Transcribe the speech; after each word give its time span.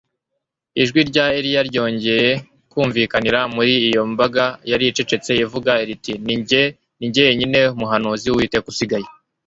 ijwi 0.81 0.99
rya 1.09 1.25
Eliya 1.37 1.61
ryongeye 1.69 2.31
kumvikanira 2.71 3.39
muri 3.55 3.73
iyo 3.87 4.01
mbaga 4.13 4.45
yari 4.71 4.83
icecetse 4.87 5.31
ivuga 5.43 5.71
riti 5.87 6.13
Ni 6.25 6.35
jye 6.47 6.63
jyenyine 7.13 7.61
muhanuzi 7.79 8.27
wUwiteka 8.29 8.67
usigaye 8.73 9.07